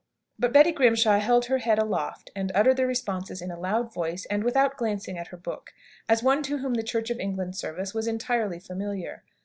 [0.39, 4.25] But Betty Grimshaw held her head aloft, and uttered the responses in a loud voice,
[4.31, 5.75] and without glancing at her book,
[6.09, 9.21] as one to whom the Church of England service was entirely familiar.